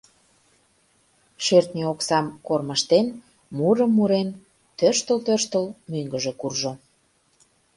Шӧртньӧ 1.43 1.83
оксам 1.93 2.25
кормыжтен, 2.47 3.07
мурым 3.57 3.91
мурен, 3.97 4.29
тӧрштыл-тӧрштыл 4.77 5.65
мӧҥгыжӧ 5.91 6.31
куржо: 6.41 6.73